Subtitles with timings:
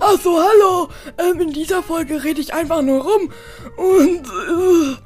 [0.00, 0.88] Achso, hallo.
[1.16, 3.32] Ähm, in dieser Folge rede ich einfach nur rum.
[3.76, 4.96] Und, äh,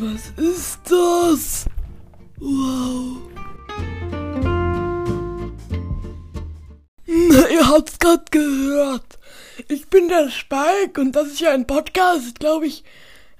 [0.00, 1.66] was ist das?
[2.38, 3.18] Wow.
[7.06, 9.18] Na, ihr habt's grad gehört.
[9.68, 12.84] Ich bin der Spike und das ist ja ein Podcast, glaube ich.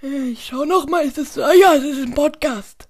[0.03, 2.89] Äh, ich schau noch mal, ist es, ah ja, es ist ein Podcast.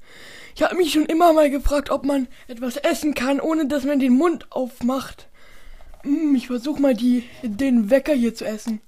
[0.55, 4.01] Ich habe mich schon immer mal gefragt, ob man etwas essen kann, ohne dass man
[4.01, 5.29] den Mund aufmacht.
[6.03, 8.81] Hm, ich versuche mal die, den Wecker hier zu essen.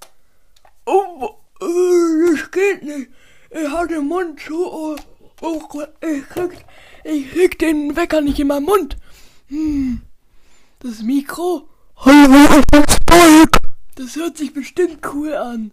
[0.87, 3.11] Oh, äh, das geht nicht.
[3.51, 4.67] Ich habe den Mund zu.
[4.67, 4.97] Oh,
[5.41, 5.63] oh,
[6.01, 6.65] ich, krieg,
[7.05, 8.97] ich krieg den Wecker nicht in meinen Mund.
[9.49, 10.01] Hm,
[10.81, 11.69] das Mikro.
[13.95, 15.71] Das hört sich bestimmt cool an.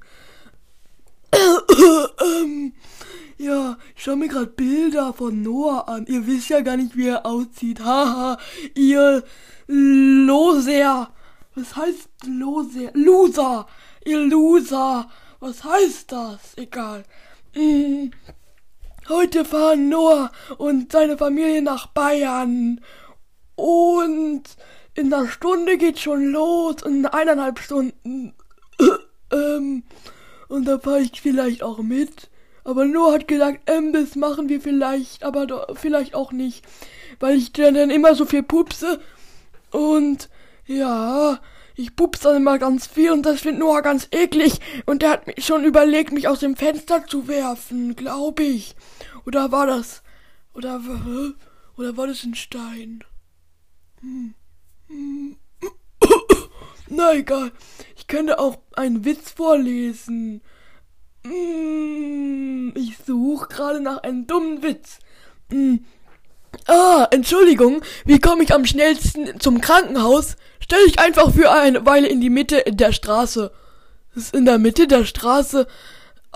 [1.34, 2.74] ähm,
[3.38, 6.06] ja, ich schau mir gerade Bilder von Noah an.
[6.06, 7.80] Ihr wisst ja gar nicht, wie er aussieht.
[7.80, 8.38] Haha,
[8.76, 9.24] ihr
[9.68, 11.12] Loser.
[11.54, 12.92] Was heißt Loser?
[12.94, 13.68] Loser.
[14.06, 15.10] Ihr Loser.
[15.40, 16.56] Was heißt das?
[16.56, 17.04] Egal.
[17.54, 18.12] Hm.
[19.10, 22.80] Heute fahren Noah und seine Familie nach Bayern.
[23.56, 24.44] Und
[24.94, 26.84] in einer Stunde geht schon los.
[26.86, 28.34] In eineinhalb Stunden.
[29.32, 29.84] ähm,
[30.48, 32.30] und da fahre ich vielleicht auch mit.
[32.64, 36.64] Aber Noah hat gesagt, ähm, das machen wir vielleicht, aber doch, vielleicht auch nicht.
[37.20, 39.02] Weil ich dann immer so viel pupse.
[39.72, 40.30] Und
[40.66, 41.40] ja,
[41.76, 44.60] ich pupse dann immer ganz viel und das findet Noah ganz eklig.
[44.86, 48.76] Und der hat schon überlegt, mich aus dem Fenster zu werfen, glaube ich.
[49.26, 50.04] Oder war das.
[50.54, 50.82] Oder,
[51.78, 53.04] oder war das ein Stein?
[54.02, 54.34] Hm.
[54.88, 55.38] Hm.
[56.90, 57.52] Na egal.
[57.96, 60.42] Ich könnte auch einen Witz vorlesen.
[61.26, 62.74] Hm.
[62.76, 65.00] Ich suche gerade nach einem dummen Witz.
[65.50, 65.86] Hm.
[66.72, 70.38] Ah, Entschuldigung, wie komme ich am schnellsten zum Krankenhaus?
[70.62, 73.52] Stell dich einfach für eine Weile in die Mitte der Straße.
[74.16, 75.68] Ist in der Mitte der Straße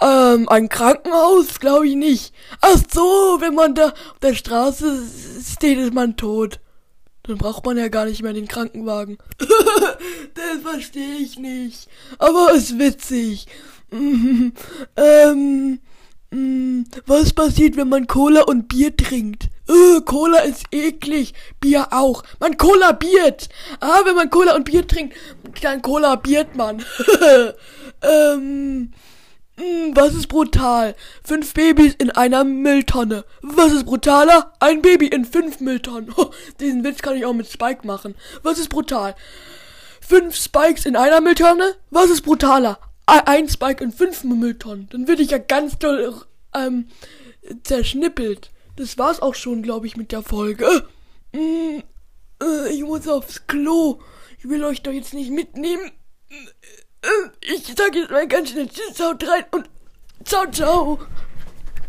[0.01, 1.61] ähm, ein Krankenhaus?
[1.61, 2.33] Glaube ich nicht.
[2.59, 5.03] Ach so, wenn man da auf der Straße
[5.53, 6.59] steht, ist man tot.
[7.23, 9.17] Dann braucht man ja gar nicht mehr den Krankenwagen.
[9.39, 11.87] das verstehe ich nicht.
[12.17, 13.47] Aber ist witzig.
[14.97, 15.79] ähm,
[17.05, 19.49] was passiert, wenn man Cola und Bier trinkt?
[19.67, 22.23] Uh, Cola ist eklig, Bier auch.
[22.39, 23.49] Man Cola biert.
[23.79, 25.15] Ah, wenn man Cola und Bier trinkt,
[25.61, 26.83] dann Cola biert man.
[28.01, 28.91] ähm,
[29.57, 30.95] mm, was ist brutal?
[31.23, 33.25] Fünf Babys in einer Mülltonne.
[33.41, 34.53] Was ist brutaler?
[34.59, 36.13] Ein Baby in fünf Mülltonnen.
[36.59, 38.15] Diesen Witz kann ich auch mit Spike machen.
[38.43, 39.15] Was ist brutal?
[40.01, 41.75] Fünf Spikes in einer Mülltonne?
[41.89, 42.77] Was ist brutaler?
[43.05, 44.89] Ein Spike in fünf Mülltonnen.
[44.89, 46.13] Dann würde ich ja ganz doll
[46.53, 46.87] ähm,
[47.63, 48.51] zerschnippelt.
[48.75, 50.87] Das war's auch schon, glaube ich, mit der Folge.
[51.31, 51.79] Mm,
[52.41, 53.99] äh, ich muss aufs Klo.
[54.39, 55.91] Ich will euch doch jetzt nicht mitnehmen.
[56.29, 59.69] Äh, ich sag jetzt mal ganz schnell Tschüss, haut rein und
[60.23, 60.99] ciao, ciao.